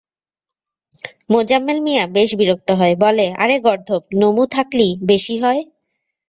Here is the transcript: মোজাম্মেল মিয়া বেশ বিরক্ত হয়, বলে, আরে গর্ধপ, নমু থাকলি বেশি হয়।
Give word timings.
মোজাম্মেল 1.29 1.77
মিয়া 1.81 2.03
বেশ 2.15 2.29
বিরক্ত 2.35 2.69
হয়, 2.71 2.95
বলে, 3.03 3.25
আরে 3.37 3.55
গর্ধপ, 3.59 4.03
নমু 4.19 4.43
থাকলি 4.55 4.87
বেশি 5.09 5.35
হয়। 5.43 5.61